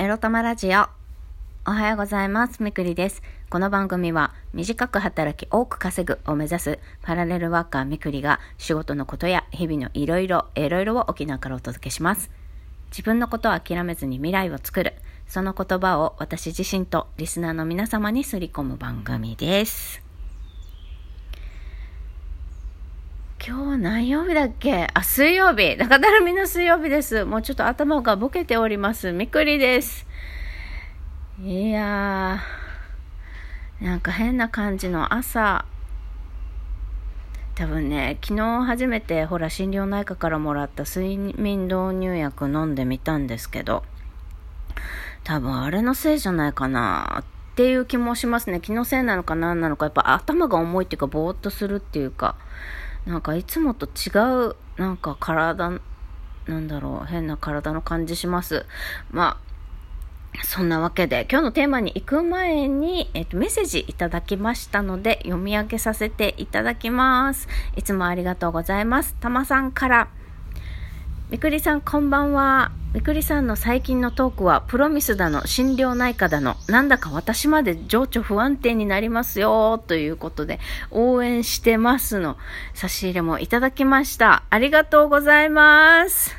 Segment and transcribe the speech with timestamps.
[0.00, 0.88] エロ玉ラジオ。
[1.66, 2.62] おはようございます。
[2.62, 3.20] みくりです。
[3.50, 12.30] この番組は短く働き多く稼ぐを目指すパラレルワーカーみくりが仕事のことや日々のいろいろ、いろいろを沖縄からお届けします。
[12.90, 14.94] 自分のことを諦めずに未来を作る。
[15.28, 20.09] その言葉を私自身とリスナーの皆様にすり込む番組です。
[23.50, 24.86] 今日は何曜日だっけ？
[24.94, 25.76] あ、水曜日。
[25.76, 27.24] 中だるみの水曜日です。
[27.24, 29.10] もうちょっと頭がボケております。
[29.10, 30.06] みくりです。
[31.42, 35.64] いやー、なんか変な感じの朝。
[37.56, 43.82] 多分ね、昨日初めてほら心療内科からもらった睡眠導入薬飲んでみたんですけど、
[45.24, 47.24] 多分あれのせいじゃないかなっ
[47.56, 48.60] ていう気もしますね。
[48.60, 52.36] 気のせいなのか何なのか、やっぱ頭が重いっていうか、ぼーっとするっていうか、
[53.06, 54.10] なんかいつもと違
[54.48, 55.70] う、なんか体、
[56.46, 58.66] なんだろう、変な体の感じします。
[59.10, 59.50] まあ、
[60.44, 67.48] そんなわけで、今日のテーマに行く前に、えっと、メッセージいただきましたので、読み上げさせていただきます。
[67.76, 69.16] いつもありがとうございます。
[69.20, 70.08] たまさんから、
[71.30, 72.72] みくりさんこんばんは。
[72.92, 80.58] みくりさんの最近のトークは、プロミスだの、心療内科だの、なんだか私まで情緒不安定になりますよ、ということで、
[80.90, 82.36] 応援してますの、
[82.74, 84.42] 差し入れもいただきました。
[84.50, 86.34] ありがとうございます。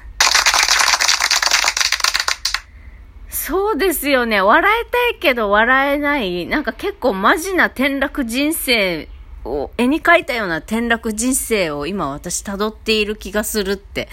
[3.29, 4.41] そうですよね。
[4.41, 6.45] 笑えたいけど笑えない。
[6.47, 9.07] なんか結構マジな転落人生
[9.45, 14.09] を、絵に描いたような転落人生を今私辿っている気がするって。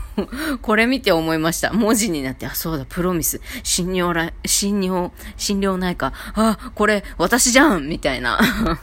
[0.62, 1.72] これ見て思いました。
[1.72, 8.38] 文字になって、あ、そうだ、プロミス、診療ら、診療、診療内科、あ、これ私じゃんみたいな。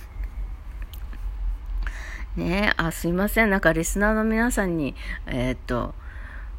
[2.36, 3.52] ねえ、あ、すいません。
[3.52, 4.96] なんかリスナーの皆さんに、
[5.28, 5.94] えーっと、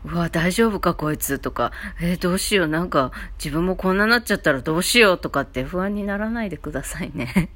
[0.05, 7.51] うわ、大丈夫かこいつとか、えーどうしよう、なんか自分もこんななっちゃったらどうしようとかって不安にならないでくださいね。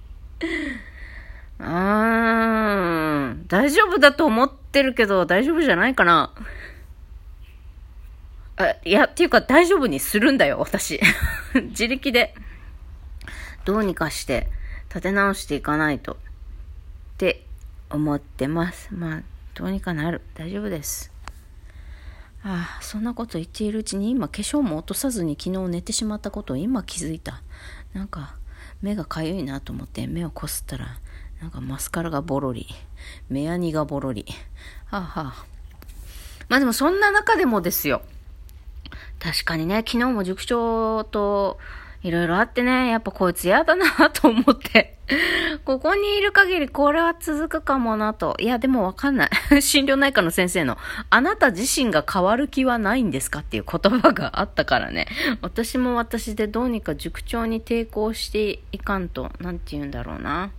[1.61, 6.33] うん、大丈夫だと思ってるけど大丈夫じゃないかな。
[8.57, 11.01] あ、いや、っていうか大丈夫にするんだよ、私。
[11.55, 12.35] 自力で。
[13.65, 14.49] どうにかして
[14.89, 16.15] 立て直していかないと。
[16.15, 16.17] っ
[17.19, 17.45] て
[17.91, 18.89] 思ってます。
[18.93, 19.23] まあ、
[19.55, 20.23] どうにかなる。
[20.35, 21.13] 大丈夫です。
[22.43, 27.43] ああ、そんなこと言っているうちに今化粧も落とさずに昨日寝てしまったことを今気づいた。
[27.93, 28.37] なんか
[28.81, 30.99] 目がかゆいなと思って目をこすったら
[31.41, 32.67] なんかマスカラがボロリ。
[33.29, 34.25] 目やにがボロリ。
[34.87, 35.47] はあはあ。
[36.49, 38.03] まあでもそんな中でもですよ。
[39.21, 41.59] 確かにね、昨日も塾長と
[42.03, 44.99] いろいろあってね、やっぱこいつ嫌だなと思って。
[45.65, 48.37] ここにいる限りこれは続くかもなと。
[48.39, 49.31] いや、でもわかんない。
[49.63, 50.77] 心療内科の先生の、
[51.11, 55.09] あなた自身が変わる気はないんですかっていう言葉があったからね。
[55.41, 60.51] 私も私でどうにか塾長に抵抗していかんと、なんて言うんだろうな。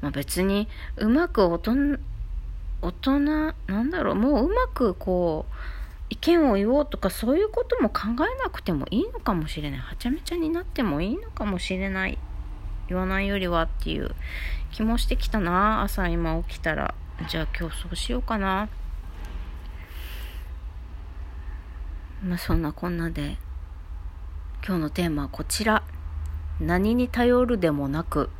[0.00, 1.98] まあ別に、うまく大人、
[2.82, 5.54] 大人、なんだろう、もううまくこう、
[6.10, 9.80] 意見を言おうとかそういうことも考えなくてもいいのかもしれない。
[9.80, 12.18] はちゃめちゃになってもいいのかもしれない。
[12.88, 14.14] 言わないよりはっていう
[14.70, 15.82] 気もしてきたな。
[15.82, 16.94] 朝今起きたら。
[17.28, 18.68] じゃあ今日そうしようかな。
[22.22, 23.36] まあそんなこんなで
[24.66, 25.82] 今日のテーマはこちら。
[26.60, 28.30] 何に頼るでもなく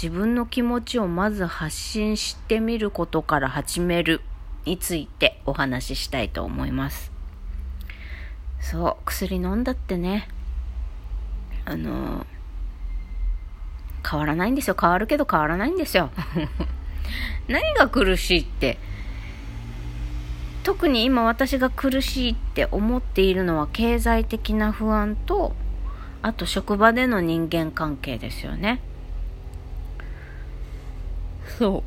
[0.00, 4.20] 自分の気持ちをまず発信してみることから始める
[4.64, 7.10] についてお話ししたいと思います。
[8.60, 10.28] そう、薬飲んだってね、
[11.64, 12.24] あの、
[14.08, 14.76] 変わらないんですよ。
[14.80, 16.10] 変わるけど変わらないんですよ。
[17.48, 18.78] 何が苦しいって、
[20.62, 25.56] 特に今私が苦しいって思っているのは経済的な不安と、
[26.22, 28.80] あと職場での人間関係ですよね。
[31.58, 31.82] そ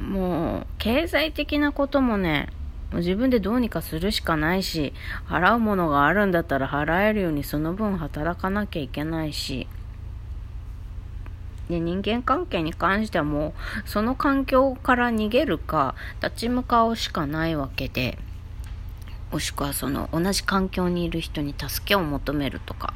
[0.00, 0.02] う。
[0.02, 2.48] もう、経済的なこともね、
[2.90, 4.92] もう自分でどうにかするしかないし、
[5.28, 9.68] 払うものがあるんだったら払えるようにその分働かなきゃいけないし、
[11.68, 13.54] で人間関係に関してはも
[13.84, 18.18] う、その環境から逃げるか、立ち向かうしかないわけで、
[19.30, 22.92] もしくはその同じ環境にいる人に助けを求めるとか、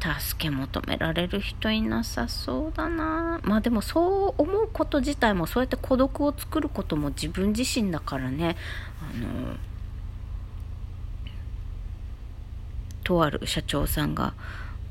[0.00, 3.40] 助け求められる人いなさそうだな。
[3.42, 8.56] まあでもそう思うこと自体もそうやって孤独を作ることも自分自身だからね。
[9.02, 9.56] あの
[13.04, 14.34] とある社長さんが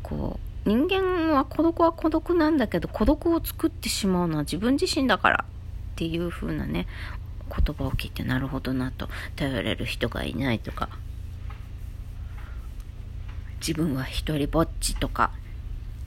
[0.01, 6.87] こう人間は孤独は孤独なんだけど孤独を作ってしまうのは自分自身だからっていう風なね
[7.49, 9.07] 言葉を聞いてなるほどなと。
[9.35, 10.89] 頼れる人がいないとか。
[13.59, 15.31] 自分は一人ぼっちとか、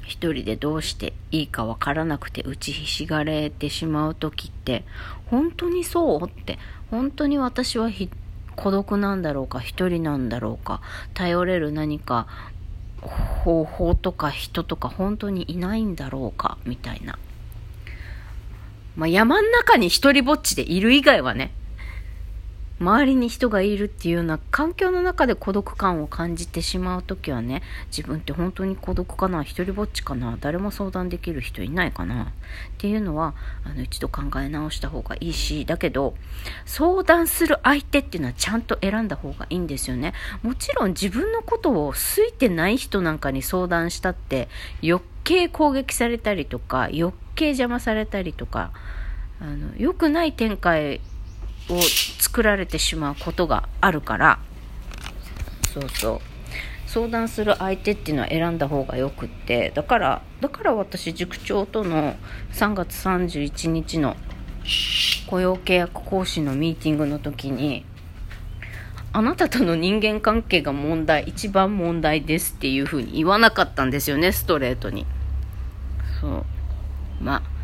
[0.02, 4.84] 一人でどうしていいかわからなくて打ちひしがれてしまう時って、
[5.26, 6.58] 本当にそうって、
[6.90, 7.90] 本当に私は
[8.56, 10.80] 孤独なんだろうか、一人なんだろうか、
[11.14, 12.26] 頼れる何か
[13.00, 17.18] 方法とか人とか本当にいないんだろうか、みたいな。
[18.96, 21.52] まあ、山ん中に一人ぼっちでいる以外はね、
[22.80, 27.62] 周りに人がいるっていうような環境の中で孤独感を感じてしまう時はね
[27.94, 29.42] 自分って本当に孤独かな？
[29.42, 30.38] 一人ぼっちかな？
[30.40, 32.24] 誰も相談できる人いないかな？
[32.24, 32.26] っ
[32.78, 33.34] ていうのは
[33.64, 36.14] あの一度考え直した方がいいしだけど
[36.64, 40.14] 相談する相手っていうのはちゃんと選んだ方がいいんですよね。
[40.42, 44.48] もちろん自分のことを好いてない人なんかに相談したって
[44.82, 48.72] 余計攻撃されたりとか余計邪魔されたりとか
[49.38, 51.02] あの良くない展開
[51.74, 51.80] を
[52.18, 54.38] 作られてしまうことがあるから
[55.72, 56.20] そうそう。
[56.86, 62.16] 相談する相手っていうのは選んだ方がよくってだからだから私塾長との
[62.52, 64.16] 3月31日の
[65.28, 67.84] 雇用契約講師のミーティングの時に
[69.12, 75.06] あなたとの人間関係が問題一番問題ですっていうふうに言わなかったんですよねストレートに。
[76.20, 76.44] そう。
[77.20, 77.59] まあ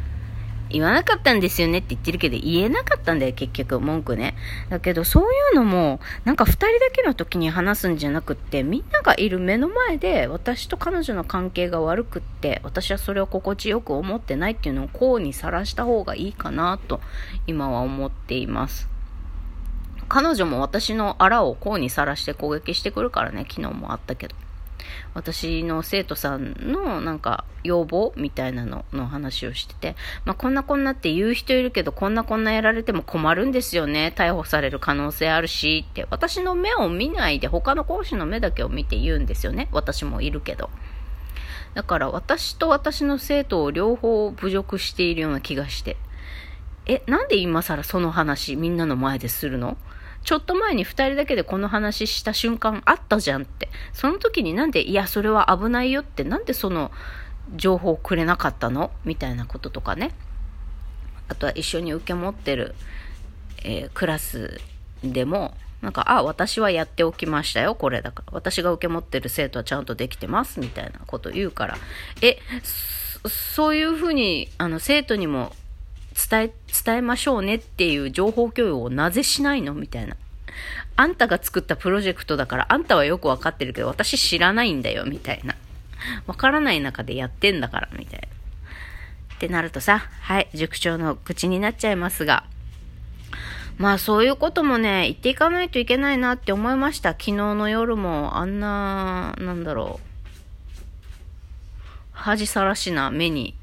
[0.76, 4.36] 言わなかったんですよねって言ってるけど、言えなかったんだよ、結局、文句ね。
[4.68, 17.00] だけど、そういうのも、なんか二人だけの時に話すんじゃなくって、みんながいる目の前で、私と彼女の関係が悪くって、私はそれを心地よく思ってないっていうのを、こうにさらした方がいいかな、と、
[17.46, 18.88] 今は思っています。
[20.08, 24.36] 彼女も私のあらをこうにさらして攻撃してくるからね、昨日もあったけど。
[25.14, 34.12] 私の生徒さんのなんか要望みたいなのの話をしてて、まあ、こんなこんなって言う人いるけど、こんなこんなやられても困るんですよね。
[34.16, 39.68] 逮捕される可能性あるしって、私の目を見ないで他の講師の目だけを見て言うんですよね。
[39.72, 40.70] 私もいるけど。
[41.74, 45.96] だから私と私の生徒を両方侮辱しているような気がして。
[46.86, 49.76] え、なんで今更その話みんなの前でするの？
[50.26, 53.68] ちょっと前に2人だけでこの話した瞬間あったじゃんって。
[53.92, 56.90] その時になんで、いや、それは危ないよって、なんでその
[57.54, 58.90] 情報をくれなかったの？
[59.04, 60.10] みたいなこととかね。
[61.28, 62.74] あとは一緒に受け持ってる、
[63.62, 64.60] えー、クラス
[65.04, 68.32] でも、なんか、あ、私はやっておきましたよ、これだから。
[68.32, 71.78] 私が受け持ってる生徒はちゃんとできてます、みたいなこと言うから。
[72.20, 72.38] え、
[73.28, 75.52] そういうふうに、あの、生徒にも
[76.30, 76.52] 伝え、
[76.84, 80.16] 伝えましょうねっていう情報共有をなぜしないのみたいな。
[80.96, 85.54] あんたが作ったプロジェクトだから、あんたはよくわかってるけど、私知らないんだよ、みたいな。
[86.26, 88.26] わからない中でやってんだから、みたいな。
[89.36, 92.44] ってなるとさ、はい、塾長の口になっちゃいますが、
[93.76, 97.10] まあそういうこともね、言っていかないといけないなって思いました。
[97.10, 100.06] 昨日の夜もあんな、なんだろう、
[102.12, 103.54] 恥さらしな目に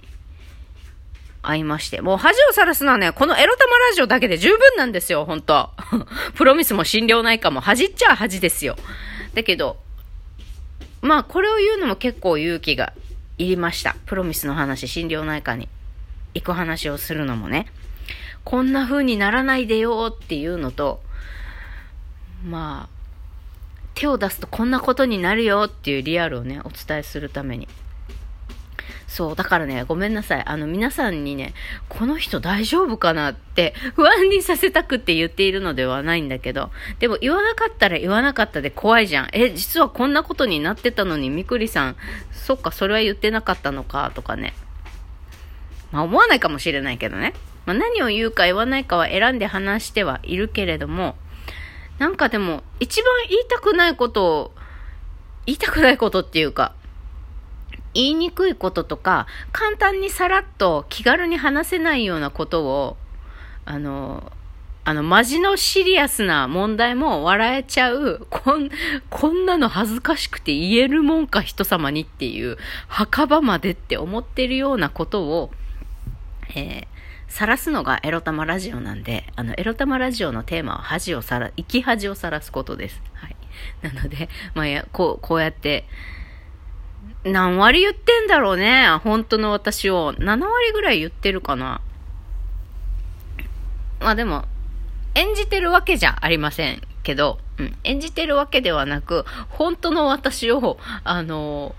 [1.43, 2.01] 会いまして。
[2.01, 5.69] もう恥をさらすのはね、このエロ玉ラジオだけで十分なんですよ、本当
[6.33, 8.75] プロミスも診療内科も恥っちゃ恥ですよ。
[9.35, 9.77] だけど、
[11.01, 12.93] まあこれを言うのも結構勇気が
[13.37, 13.95] いりました。
[14.05, 15.67] プロミスの話、診療内科に
[16.33, 17.67] 行く話をするのもね。
[18.43, 21.01] こんな風にならないでよっていうのと、
[22.45, 22.93] まあ、
[23.95, 27.67] 手を出すとこんなことになるよっていうリアルをね、お伝えするために
[29.07, 30.43] そう、だからね、ごめんなさい。
[30.45, 31.53] あの、皆さんにね、
[31.89, 39.29] この人大丈夫かなって不安にさせたくって言っているのではないんだけど、でも言わなかったら言わなかったで怖いじゃん。
[39.33, 41.95] え、実はこんなことになってたのに、みくりさん、
[42.31, 44.53] そっか、それは言ってなかったのか、とかね。
[45.91, 47.33] まあ思わないかもしれないけどね。
[47.65, 51.15] まあ何を言うか言わないかは選んで話してはいるけれども、
[51.99, 54.51] なんかでも、一番言いたくないことを、
[55.45, 56.73] 言いたくないことっていうか、
[57.93, 62.97] 言いにくいこととか、簡単にさらっと気軽に話せないようなことを、
[63.65, 64.31] あの、
[64.85, 68.69] あの、マジのシリアスな問題も笑えちゃう、こん、
[69.09, 72.57] こんなの恥ずかしくて言えるもんか人様にっていう、
[72.87, 75.51] 墓場までって思ってるようなことを、
[76.55, 76.87] えー、
[77.29, 83.01] 晒すのがエロ玉ラジオなんで、あの、エロ玉ラジオのテーマは恥をさら、生き恥をさらすことです。
[83.13, 83.35] はい。
[83.81, 85.85] なので、まあ、こう、こうやって、
[87.23, 88.87] 何割言ってんだろうね。
[89.03, 90.13] 本当の私を。
[90.13, 91.81] 7割ぐらい言ってるかな。
[93.99, 94.45] まあでも、
[95.15, 101.75] 演じてるわけじゃありませんけど、うん、演じてるわけではなく、本当の私を、あの、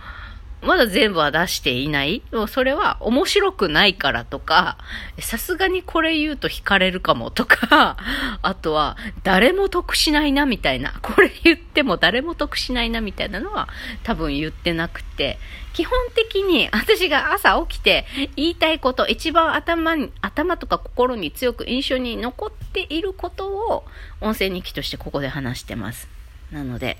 [0.65, 2.23] まだ全部は出していない。
[2.49, 4.79] それは面白くないからとか、
[5.21, 7.97] さすがにこれ言うと惹かれるかもとか、
[8.43, 13.69] あとは誰も得しないなみたいな、これ言っても誰も得しないなみたいなのは
[14.03, 15.39] 多分言ってなくて、
[15.75, 18.07] 基本的に私が朝起きて
[18.37, 23.85] 言いたいこと、一番頭に、頭とか心に強く印象に残っていることを
[24.21, 26.09] 音声日記としてここで話してます。
[26.51, 26.97] なので、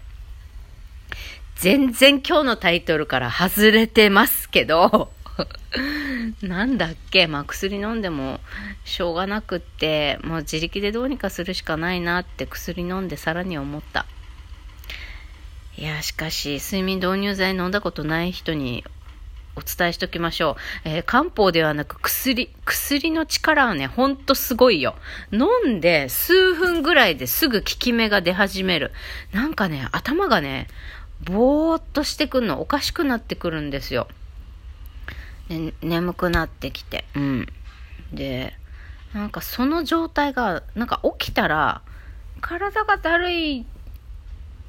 [1.57, 5.13] 全然今日のタイトルから外れてますけど、
[6.43, 8.41] なんだっけ、まあ薬飲んでも
[8.85, 14.07] しょうがなくって、もう自力でどうにかするしかないなって薬飲んでさらに思った。
[15.77, 18.85] いや、しかし、睡眠導入剤飲んだことない人に
[19.57, 20.89] お伝えしときましょう。
[20.89, 24.95] えー、漢方ではなく薬、薬の力はね、ほんとすごいよ。
[25.33, 28.93] 飲んで数分ぐらいですぐ効き目が出始める。
[29.33, 30.69] なんかね、頭がね、
[31.25, 34.09] ぼーっとしてくんの、おかしくなってくるんですよ。
[35.49, 37.05] で、眠くなってきて。
[37.15, 37.47] うん。
[38.13, 38.55] で、
[39.13, 41.83] なんかその状態が、なんか起きたら、
[42.41, 43.67] 体がだるい、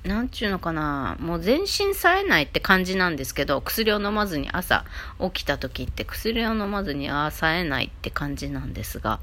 [0.04, 4.86] なんちゅうのかな、もう全身冴えないって感じなんですけど、薬を飲まずに朝
[5.20, 9.20] 起きた時って薬を飲まずにああ冴えないって感じなんですが、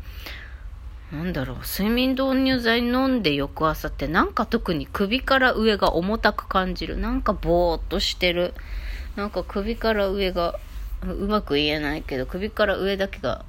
[1.12, 6.96] なんだろう、睡眠導入剤飲んで翌朝ってなんか特に首から上が重たく感じる。
[6.96, 8.54] なんかぼーっとしてる。
[9.14, 10.58] なんか首から上が、
[11.02, 13.44] うまく言えないけど、首から上だけが、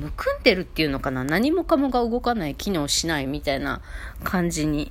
[0.00, 3.82] むくんでるっていうのかな何もかもが動かない、機能しないみたいな
[4.24, 4.90] 感じに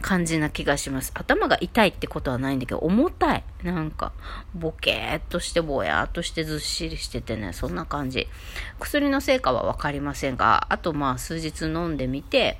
[0.00, 1.10] 感じな気がします。
[1.14, 3.44] 頭が痛いってことはないんだけど、重たい。
[3.62, 4.12] なんか、
[4.54, 8.28] ボケーっとしてぼやーっとしてずっしりしててね、そんな感じ。
[8.78, 12.58] 薬の成果はわかりませんが、あとまあ数日飲んでみて、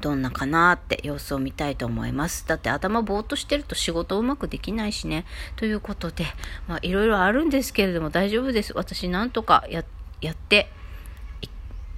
[0.00, 2.46] どんなかなって様子を見たいと思います。
[2.46, 5.24] だって頭ぼーっとしてると仕事うまくできないしね。
[5.56, 6.24] ということで、
[6.68, 8.72] まあいろいろあるんですけれども大丈夫です。
[8.76, 9.84] 私なんとかや、
[10.20, 10.70] やって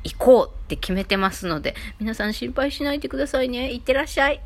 [0.05, 3.73] 行こうって決めてますので、皆さん心配しないでくださいね。
[3.73, 4.41] いってらっしゃい。